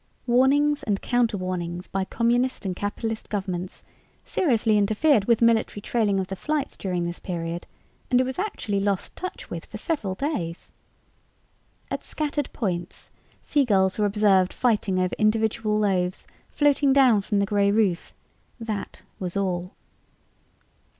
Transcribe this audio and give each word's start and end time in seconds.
Warnings 0.25 0.81
and 0.81 0.99
counterwarnings 0.99 1.87
by 1.87 2.05
Communist 2.05 2.65
and 2.65 2.75
Capitalist 2.75 3.29
governments 3.29 3.83
seriously 4.25 4.75
interfered 4.75 5.25
with 5.25 5.43
military 5.43 5.79
trailing 5.79 6.19
of 6.19 6.25
the 6.25 6.35
flight 6.35 6.75
during 6.79 7.03
this 7.03 7.19
period 7.19 7.67
and 8.09 8.19
it 8.19 8.23
was 8.23 8.39
actually 8.39 8.79
lost 8.79 9.11
in 9.11 9.15
touch 9.21 9.51
with 9.51 9.67
for 9.67 9.77
several 9.77 10.15
days. 10.15 10.73
At 11.91 12.03
scattered 12.03 12.51
points, 12.51 13.11
seagulls 13.43 13.99
were 13.99 14.07
observed 14.07 14.53
fighting 14.53 14.97
over 14.97 15.13
individual 15.19 15.77
loaves 15.77 16.25
floating 16.49 16.93
down 16.93 17.21
from 17.21 17.37
the 17.37 17.45
gray 17.45 17.69
roof 17.69 18.15
that 18.59 19.03
was 19.19 19.37
all. 19.37 19.75